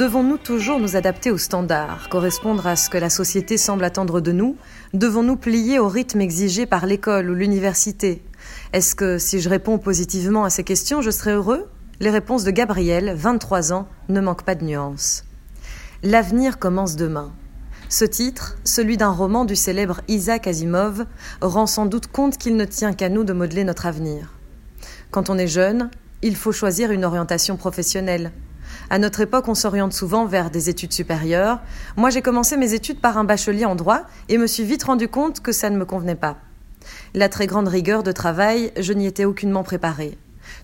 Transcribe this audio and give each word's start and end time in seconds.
Devons-nous 0.00 0.38
toujours 0.38 0.78
nous 0.78 0.96
adapter 0.96 1.30
aux 1.30 1.36
standards, 1.36 2.08
correspondre 2.08 2.66
à 2.66 2.76
ce 2.76 2.88
que 2.88 2.96
la 2.96 3.10
société 3.10 3.58
semble 3.58 3.84
attendre 3.84 4.20
de 4.20 4.32
nous? 4.32 4.56
Devons-nous 4.94 5.36
plier 5.36 5.78
au 5.78 5.88
rythme 5.88 6.20
exigé 6.20 6.64
par 6.64 6.86
l'école 6.86 7.28
ou 7.28 7.34
l'université? 7.34 8.22
Est-ce 8.72 8.94
que 8.94 9.18
si 9.18 9.40
je 9.40 9.48
réponds 9.48 9.78
positivement 9.78 10.44
à 10.44 10.50
ces 10.50 10.64
questions, 10.64 11.02
je 11.02 11.10
serai 11.10 11.32
heureux? 11.32 11.68
Les 12.00 12.10
réponses 12.10 12.44
de 12.44 12.50
Gabriel, 12.50 13.12
23 13.14 13.74
ans, 13.74 13.88
ne 14.08 14.20
manquent 14.20 14.44
pas 14.44 14.54
de 14.54 14.64
nuances. 14.64 15.24
L'avenir 16.02 16.58
commence 16.58 16.96
demain. 16.96 17.30
Ce 17.92 18.04
titre, 18.04 18.56
celui 18.62 18.96
d'un 18.96 19.10
roman 19.10 19.44
du 19.44 19.56
célèbre 19.56 20.00
Isaac 20.06 20.46
Asimov, 20.46 21.06
rend 21.40 21.66
sans 21.66 21.86
doute 21.86 22.06
compte 22.06 22.38
qu'il 22.38 22.54
ne 22.54 22.64
tient 22.64 22.92
qu'à 22.92 23.08
nous 23.08 23.24
de 23.24 23.32
modeler 23.32 23.64
notre 23.64 23.84
avenir. 23.84 24.32
Quand 25.10 25.28
on 25.28 25.36
est 25.36 25.48
jeune, 25.48 25.90
il 26.22 26.36
faut 26.36 26.52
choisir 26.52 26.92
une 26.92 27.04
orientation 27.04 27.56
professionnelle. 27.56 28.30
À 28.90 29.00
notre 29.00 29.22
époque, 29.22 29.48
on 29.48 29.56
s'oriente 29.56 29.92
souvent 29.92 30.24
vers 30.24 30.52
des 30.52 30.68
études 30.68 30.92
supérieures. 30.92 31.58
Moi, 31.96 32.10
j'ai 32.10 32.22
commencé 32.22 32.56
mes 32.56 32.74
études 32.74 33.00
par 33.00 33.18
un 33.18 33.24
bachelier 33.24 33.64
en 33.64 33.74
droit 33.74 34.02
et 34.28 34.38
me 34.38 34.46
suis 34.46 34.62
vite 34.62 34.84
rendu 34.84 35.08
compte 35.08 35.40
que 35.40 35.50
ça 35.50 35.68
ne 35.68 35.76
me 35.76 35.84
convenait 35.84 36.14
pas. 36.14 36.38
La 37.14 37.28
très 37.28 37.48
grande 37.48 37.66
rigueur 37.66 38.04
de 38.04 38.12
travail, 38.12 38.70
je 38.78 38.92
n'y 38.92 39.06
étais 39.06 39.24
aucunement 39.24 39.64
préparée. 39.64 40.16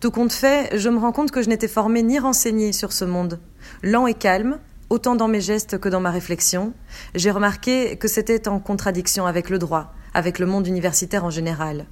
Tout 0.00 0.10
compte 0.10 0.32
fait, 0.32 0.76
je 0.76 0.88
me 0.88 0.98
rends 0.98 1.12
compte 1.12 1.30
que 1.30 1.40
je 1.40 1.48
n'étais 1.48 1.68
formée 1.68 2.02
ni 2.02 2.18
renseignée 2.18 2.72
sur 2.72 2.92
ce 2.92 3.04
monde. 3.04 3.38
Lent 3.84 4.08
et 4.08 4.14
calme, 4.14 4.58
autant 4.92 5.16
dans 5.16 5.26
mes 5.26 5.40
gestes 5.40 5.78
que 5.78 5.88
dans 5.88 6.00
ma 6.00 6.10
réflexion, 6.10 6.74
j'ai 7.14 7.30
remarqué 7.30 7.96
que 7.96 8.08
c'était 8.08 8.46
en 8.46 8.60
contradiction 8.60 9.24
avec 9.24 9.48
le 9.48 9.58
droit, 9.58 9.94
avec 10.12 10.38
le 10.38 10.44
monde 10.44 10.66
universitaire 10.66 11.24
en 11.24 11.30
général. 11.30 11.86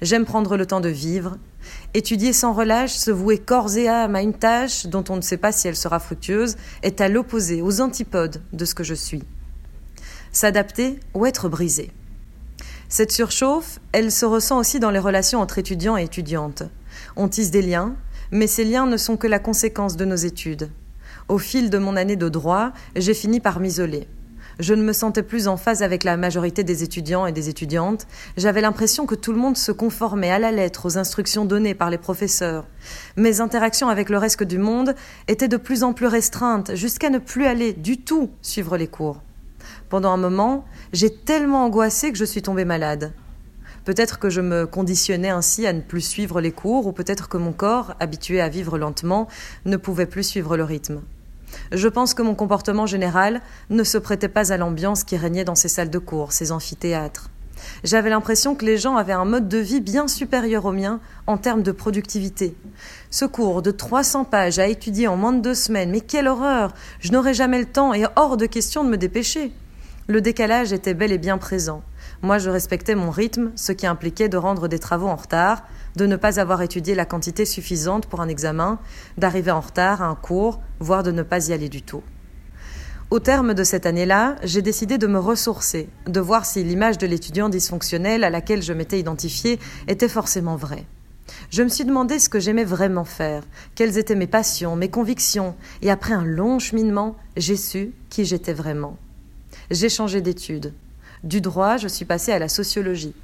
J'aime 0.00 0.24
prendre 0.24 0.56
le 0.56 0.64
temps 0.64 0.80
de 0.80 0.88
vivre, 0.88 1.36
étudier 1.92 2.32
sans 2.32 2.54
relâche, 2.54 2.94
se 2.94 3.10
vouer 3.10 3.36
corps 3.36 3.76
et 3.76 3.88
âme 3.88 4.16
à 4.16 4.22
une 4.22 4.32
tâche 4.32 4.86
dont 4.86 5.04
on 5.10 5.16
ne 5.16 5.20
sait 5.20 5.36
pas 5.36 5.52
si 5.52 5.68
elle 5.68 5.76
sera 5.76 5.98
fructueuse, 5.98 6.56
est 6.82 7.02
à 7.02 7.10
l'opposé, 7.10 7.60
aux 7.60 7.82
antipodes 7.82 8.40
de 8.54 8.64
ce 8.64 8.74
que 8.74 8.84
je 8.84 8.94
suis. 8.94 9.22
S'adapter 10.32 10.98
ou 11.12 11.26
être 11.26 11.50
brisé. 11.50 11.92
Cette 12.88 13.12
surchauffe, 13.12 13.80
elle 13.92 14.10
se 14.10 14.24
ressent 14.24 14.58
aussi 14.58 14.80
dans 14.80 14.90
les 14.90 14.98
relations 14.98 15.42
entre 15.42 15.58
étudiants 15.58 15.98
et 15.98 16.04
étudiantes. 16.04 16.62
On 17.16 17.28
tisse 17.28 17.50
des 17.50 17.60
liens, 17.60 17.96
mais 18.30 18.46
ces 18.46 18.64
liens 18.64 18.86
ne 18.86 18.96
sont 18.96 19.18
que 19.18 19.26
la 19.26 19.40
conséquence 19.40 19.96
de 19.96 20.06
nos 20.06 20.16
études. 20.16 20.70
Au 21.28 21.38
fil 21.38 21.70
de 21.70 21.78
mon 21.78 21.96
année 21.96 22.14
de 22.14 22.28
droit, 22.28 22.70
j'ai 22.94 23.12
fini 23.12 23.40
par 23.40 23.58
m'isoler. 23.58 24.06
Je 24.60 24.74
ne 24.74 24.82
me 24.84 24.92
sentais 24.92 25.24
plus 25.24 25.48
en 25.48 25.56
phase 25.56 25.82
avec 25.82 26.04
la 26.04 26.16
majorité 26.16 26.62
des 26.62 26.84
étudiants 26.84 27.26
et 27.26 27.32
des 27.32 27.48
étudiantes. 27.48 28.06
J'avais 28.36 28.60
l'impression 28.60 29.06
que 29.06 29.16
tout 29.16 29.32
le 29.32 29.38
monde 29.38 29.56
se 29.56 29.72
conformait 29.72 30.30
à 30.30 30.38
la 30.38 30.52
lettre 30.52 30.86
aux 30.86 30.98
instructions 30.98 31.44
données 31.44 31.74
par 31.74 31.90
les 31.90 31.98
professeurs. 31.98 32.64
Mes 33.16 33.40
interactions 33.40 33.88
avec 33.88 34.08
le 34.08 34.18
reste 34.18 34.44
du 34.44 34.58
monde 34.58 34.94
étaient 35.26 35.48
de 35.48 35.56
plus 35.56 35.82
en 35.82 35.92
plus 35.92 36.06
restreintes, 36.06 36.76
jusqu'à 36.76 37.10
ne 37.10 37.18
plus 37.18 37.46
aller 37.46 37.72
du 37.72 37.98
tout 37.98 38.30
suivre 38.40 38.76
les 38.76 38.86
cours. 38.86 39.20
Pendant 39.88 40.12
un 40.12 40.16
moment, 40.16 40.64
j'ai 40.92 41.10
tellement 41.10 41.64
angoissé 41.64 42.12
que 42.12 42.18
je 42.18 42.24
suis 42.24 42.42
tombée 42.42 42.64
malade. 42.64 43.12
Peut-être 43.84 44.20
que 44.20 44.30
je 44.30 44.40
me 44.40 44.64
conditionnais 44.64 45.30
ainsi 45.30 45.66
à 45.66 45.72
ne 45.72 45.80
plus 45.80 46.02
suivre 46.02 46.40
les 46.40 46.52
cours, 46.52 46.86
ou 46.86 46.92
peut-être 46.92 47.28
que 47.28 47.36
mon 47.36 47.52
corps, 47.52 47.94
habitué 47.98 48.40
à 48.40 48.48
vivre 48.48 48.78
lentement, 48.78 49.26
ne 49.64 49.76
pouvait 49.76 50.06
plus 50.06 50.22
suivre 50.22 50.56
le 50.56 50.62
rythme. 50.62 51.02
Je 51.72 51.88
pense 51.88 52.14
que 52.14 52.22
mon 52.22 52.34
comportement 52.34 52.86
général 52.86 53.40
ne 53.70 53.84
se 53.84 53.98
prêtait 53.98 54.28
pas 54.28 54.52
à 54.52 54.56
l'ambiance 54.56 55.04
qui 55.04 55.16
régnait 55.16 55.44
dans 55.44 55.54
ces 55.54 55.68
salles 55.68 55.90
de 55.90 55.98
cours, 55.98 56.32
ces 56.32 56.52
amphithéâtres. 56.52 57.30
J'avais 57.84 58.10
l'impression 58.10 58.54
que 58.54 58.64
les 58.64 58.76
gens 58.76 58.96
avaient 58.96 59.12
un 59.12 59.24
mode 59.24 59.48
de 59.48 59.58
vie 59.58 59.80
bien 59.80 60.08
supérieur 60.08 60.64
au 60.66 60.72
mien 60.72 61.00
en 61.26 61.38
termes 61.38 61.62
de 61.62 61.72
productivité. 61.72 62.54
Ce 63.10 63.24
cours 63.24 63.62
de 63.62 63.70
300 63.70 64.24
pages 64.24 64.58
à 64.58 64.66
étudier 64.66 65.08
en 65.08 65.16
moins 65.16 65.32
de 65.32 65.40
deux 65.40 65.54
semaines, 65.54 65.90
mais 65.90 66.00
quelle 66.00 66.28
horreur 66.28 66.72
Je 67.00 67.12
n'aurais 67.12 67.34
jamais 67.34 67.58
le 67.58 67.66
temps 67.66 67.94
et 67.94 68.04
hors 68.16 68.36
de 68.36 68.46
question 68.46 68.84
de 68.84 68.90
me 68.90 68.98
dépêcher. 68.98 69.52
Le 70.06 70.20
décalage 70.20 70.72
était 70.72 70.94
bel 70.94 71.12
et 71.12 71.18
bien 71.18 71.38
présent. 71.38 71.82
Moi, 72.22 72.38
je 72.38 72.50
respectais 72.50 72.94
mon 72.94 73.10
rythme, 73.10 73.52
ce 73.56 73.72
qui 73.72 73.86
impliquait 73.86 74.28
de 74.28 74.36
rendre 74.36 74.68
des 74.68 74.78
travaux 74.78 75.08
en 75.08 75.16
retard, 75.16 75.64
de 75.96 76.06
ne 76.06 76.16
pas 76.16 76.40
avoir 76.40 76.62
étudié 76.62 76.94
la 76.94 77.04
quantité 77.04 77.44
suffisante 77.44 78.06
pour 78.06 78.20
un 78.20 78.28
examen, 78.28 78.78
d'arriver 79.18 79.50
en 79.50 79.60
retard 79.60 80.02
à 80.02 80.06
un 80.06 80.14
cours, 80.14 80.60
voire 80.80 81.02
de 81.02 81.10
ne 81.12 81.22
pas 81.22 81.48
y 81.48 81.52
aller 81.52 81.68
du 81.68 81.82
tout. 81.82 82.02
Au 83.10 83.20
terme 83.20 83.54
de 83.54 83.62
cette 83.62 83.86
année-là, 83.86 84.34
j'ai 84.42 84.62
décidé 84.62 84.98
de 84.98 85.06
me 85.06 85.20
ressourcer, 85.20 85.88
de 86.06 86.20
voir 86.20 86.44
si 86.44 86.64
l'image 86.64 86.98
de 86.98 87.06
l'étudiant 87.06 87.48
dysfonctionnel 87.48 88.24
à 88.24 88.30
laquelle 88.30 88.62
je 88.62 88.72
m'étais 88.72 88.98
identifiée 88.98 89.60
était 89.86 90.08
forcément 90.08 90.56
vraie. 90.56 90.86
Je 91.50 91.62
me 91.62 91.68
suis 91.68 91.84
demandé 91.84 92.18
ce 92.18 92.28
que 92.28 92.40
j'aimais 92.40 92.64
vraiment 92.64 93.04
faire, 93.04 93.44
quelles 93.74 93.98
étaient 93.98 94.16
mes 94.16 94.26
passions, 94.26 94.74
mes 94.74 94.90
convictions, 94.90 95.54
et 95.82 95.90
après 95.90 96.14
un 96.14 96.24
long 96.24 96.58
cheminement, 96.58 97.16
j'ai 97.36 97.56
su 97.56 97.92
qui 98.10 98.24
j'étais 98.24 98.52
vraiment. 98.52 98.96
J'ai 99.70 99.88
changé 99.88 100.20
d'études. 100.20 100.74
Du 101.24 101.40
droit, 101.40 101.76
je 101.76 101.88
suis 101.88 102.04
passée 102.04 102.32
à 102.32 102.38
la 102.38 102.48
sociologie. 102.48 103.14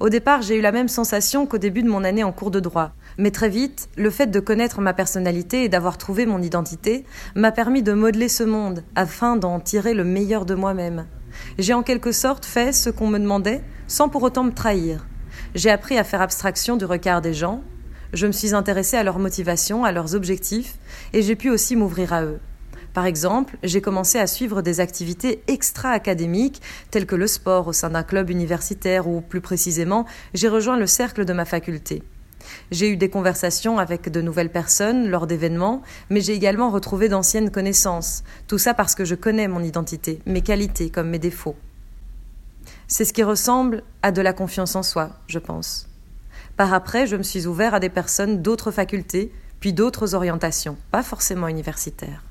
Au 0.00 0.08
départ, 0.08 0.42
j'ai 0.42 0.56
eu 0.56 0.60
la 0.60 0.72
même 0.72 0.88
sensation 0.88 1.46
qu'au 1.46 1.58
début 1.58 1.82
de 1.82 1.88
mon 1.88 2.04
année 2.04 2.24
en 2.24 2.32
cours 2.32 2.50
de 2.50 2.60
droit. 2.60 2.92
Mais 3.16 3.30
très 3.30 3.48
vite, 3.48 3.88
le 3.96 4.10
fait 4.10 4.26
de 4.26 4.40
connaître 4.40 4.80
ma 4.80 4.92
personnalité 4.92 5.64
et 5.64 5.68
d'avoir 5.68 5.98
trouvé 5.98 6.26
mon 6.26 6.42
identité 6.42 7.04
m'a 7.34 7.52
permis 7.52 7.82
de 7.82 7.92
modeler 7.92 8.28
ce 8.28 8.44
monde 8.44 8.84
afin 8.94 9.36
d'en 9.36 9.60
tirer 9.60 9.94
le 9.94 10.04
meilleur 10.04 10.44
de 10.44 10.54
moi-même. 10.54 11.06
J'ai 11.58 11.74
en 11.74 11.82
quelque 11.82 12.12
sorte 12.12 12.44
fait 12.44 12.72
ce 12.72 12.90
qu'on 12.90 13.08
me 13.08 13.18
demandait 13.18 13.62
sans 13.86 14.08
pour 14.08 14.22
autant 14.22 14.44
me 14.44 14.52
trahir. 14.52 15.06
J'ai 15.54 15.70
appris 15.70 15.96
à 15.96 16.04
faire 16.04 16.22
abstraction 16.22 16.76
du 16.76 16.84
regard 16.84 17.22
des 17.22 17.34
gens, 17.34 17.62
je 18.12 18.26
me 18.26 18.32
suis 18.32 18.54
intéressée 18.54 18.96
à 18.96 19.02
leurs 19.02 19.18
motivations, 19.18 19.84
à 19.84 19.92
leurs 19.92 20.14
objectifs, 20.14 20.76
et 21.12 21.22
j'ai 21.22 21.36
pu 21.36 21.50
aussi 21.50 21.76
m'ouvrir 21.76 22.12
à 22.12 22.22
eux. 22.22 22.40
Par 22.94 23.06
exemple, 23.06 23.56
j'ai 23.62 23.80
commencé 23.80 24.18
à 24.18 24.26
suivre 24.26 24.62
des 24.62 24.80
activités 24.80 25.42
extra-académiques 25.46 26.62
telles 26.90 27.06
que 27.06 27.16
le 27.16 27.26
sport 27.26 27.68
au 27.68 27.72
sein 27.72 27.90
d'un 27.90 28.02
club 28.02 28.30
universitaire 28.30 29.08
ou 29.08 29.20
plus 29.20 29.40
précisément, 29.40 30.06
j'ai 30.34 30.48
rejoint 30.48 30.76
le 30.76 30.86
cercle 30.86 31.24
de 31.24 31.32
ma 31.32 31.44
faculté. 31.44 32.02
J'ai 32.70 32.90
eu 32.90 32.96
des 32.96 33.10
conversations 33.10 33.78
avec 33.78 34.10
de 34.10 34.20
nouvelles 34.20 34.52
personnes 34.52 35.08
lors 35.08 35.26
d'événements, 35.26 35.82
mais 36.10 36.20
j'ai 36.20 36.34
également 36.34 36.70
retrouvé 36.70 37.08
d'anciennes 37.08 37.50
connaissances. 37.50 38.24
Tout 38.46 38.58
ça 38.58 38.74
parce 38.74 38.94
que 38.94 39.04
je 39.04 39.14
connais 39.14 39.48
mon 39.48 39.62
identité, 39.62 40.20
mes 40.26 40.42
qualités 40.42 40.90
comme 40.90 41.10
mes 41.10 41.18
défauts. 41.18 41.56
C'est 42.86 43.04
ce 43.04 43.12
qui 43.12 43.22
ressemble 43.22 43.82
à 44.02 44.12
de 44.12 44.22
la 44.22 44.32
confiance 44.32 44.76
en 44.76 44.82
soi, 44.82 45.10
je 45.26 45.38
pense. 45.38 45.88
Par 46.56 46.72
après, 46.72 47.06
je 47.06 47.16
me 47.16 47.22
suis 47.22 47.46
ouvert 47.46 47.74
à 47.74 47.80
des 47.80 47.90
personnes 47.90 48.42
d'autres 48.42 48.70
facultés, 48.70 49.32
puis 49.60 49.72
d'autres 49.72 50.14
orientations, 50.14 50.76
pas 50.90 51.02
forcément 51.02 51.48
universitaires. 51.48 52.22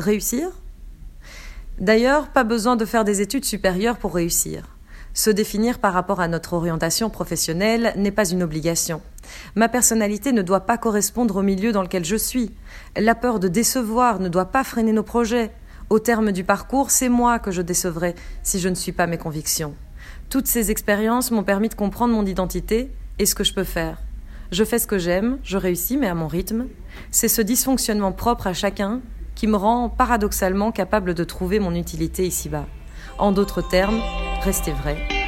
Réussir? 0.00 0.48
D'ailleurs, 1.78 2.28
pas 2.28 2.42
besoin 2.42 2.74
de 2.74 2.86
faire 2.86 3.04
des 3.04 3.20
études 3.20 3.44
supérieures 3.44 3.98
pour 3.98 4.14
réussir. 4.14 4.78
Se 5.12 5.28
définir 5.28 5.78
par 5.78 5.92
rapport 5.92 6.20
à 6.20 6.28
notre 6.28 6.54
orientation 6.54 7.10
professionnelle 7.10 7.92
n'est 7.96 8.10
pas 8.10 8.30
une 8.30 8.42
obligation. 8.42 9.02
Ma 9.56 9.68
personnalité 9.68 10.32
ne 10.32 10.40
doit 10.40 10.60
pas 10.60 10.78
correspondre 10.78 11.36
au 11.36 11.42
milieu 11.42 11.72
dans 11.72 11.82
lequel 11.82 12.06
je 12.06 12.16
suis. 12.16 12.50
La 12.96 13.14
peur 13.14 13.40
de 13.40 13.48
décevoir 13.48 14.20
ne 14.20 14.30
doit 14.30 14.46
pas 14.46 14.64
freiner 14.64 14.92
nos 14.94 15.02
projets. 15.02 15.50
Au 15.90 15.98
terme 15.98 16.32
du 16.32 16.44
parcours, 16.44 16.90
c'est 16.90 17.10
moi 17.10 17.38
que 17.38 17.50
je 17.50 17.60
décevrai 17.60 18.14
si 18.42 18.58
je 18.58 18.70
ne 18.70 18.74
suis 18.76 18.92
pas 18.92 19.06
mes 19.06 19.18
convictions. 19.18 19.74
Toutes 20.30 20.46
ces 20.46 20.70
expériences 20.70 21.30
m'ont 21.30 21.44
permis 21.44 21.68
de 21.68 21.74
comprendre 21.74 22.14
mon 22.14 22.24
identité 22.24 22.90
et 23.18 23.26
ce 23.26 23.34
que 23.34 23.44
je 23.44 23.52
peux 23.52 23.64
faire. 23.64 23.98
Je 24.50 24.64
fais 24.64 24.78
ce 24.78 24.86
que 24.86 24.98
j'aime, 24.98 25.36
je 25.42 25.58
réussis, 25.58 25.98
mais 25.98 26.08
à 26.08 26.14
mon 26.14 26.26
rythme. 26.26 26.68
C'est 27.10 27.28
ce 27.28 27.42
dysfonctionnement 27.42 28.12
propre 28.12 28.46
à 28.46 28.54
chacun 28.54 29.02
qui 29.40 29.46
me 29.46 29.56
rend 29.56 29.88
paradoxalement 29.88 30.70
capable 30.70 31.14
de 31.14 31.24
trouver 31.24 31.60
mon 31.60 31.74
utilité 31.74 32.26
ici-bas. 32.26 32.66
En 33.16 33.32
d'autres 33.32 33.66
termes, 33.66 34.02
restez 34.42 34.70
vrai 34.70 35.19